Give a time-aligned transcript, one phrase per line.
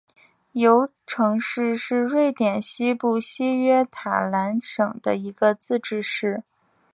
[0.53, 6.41] 尤城市是瑞典西部西约塔兰省的一个自治市。